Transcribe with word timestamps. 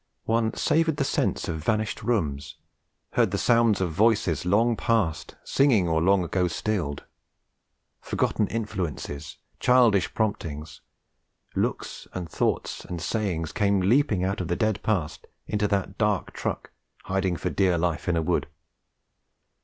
One 0.25 0.55
savoured 0.55 0.97
the 0.97 1.03
scents 1.03 1.47
of 1.47 1.63
vanished 1.63 2.01
rooms, 2.01 2.55
heard 3.11 3.29
the 3.29 3.37
sound 3.37 3.79
of 3.81 3.91
voices 3.91 4.47
long 4.47 4.75
past 4.75 5.35
singing 5.43 5.87
or 5.87 6.01
long 6.01 6.23
ago 6.23 6.47
stilled; 6.47 7.03
forgotten 7.99 8.47
influences, 8.47 9.37
childish 9.59 10.11
promptings, 10.15 10.81
looks 11.55 12.07
and 12.15 12.27
thoughts 12.27 12.83
and 12.83 12.99
sayings, 12.99 13.51
came 13.51 13.79
leaping 13.79 14.23
out 14.23 14.41
of 14.41 14.47
the 14.47 14.55
dead 14.55 14.81
past 14.81 15.27
into 15.45 15.67
that 15.67 15.99
dark 15.99 16.33
truck 16.33 16.71
hiding 17.03 17.37
for 17.37 17.51
dear 17.51 17.77
life 17.77 18.09
in 18.09 18.15
a 18.17 18.23
wood. 18.23 18.47